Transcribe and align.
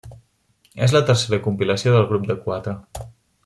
És 0.85 0.95
la 0.95 1.01
tercera 1.11 1.39
compilació 1.49 1.95
del 1.97 2.11
grup 2.13 2.29
de 2.33 2.41
quatre. 2.47 2.79